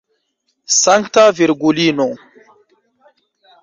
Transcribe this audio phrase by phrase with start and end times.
[0.81, 2.07] Sankta Virgulino!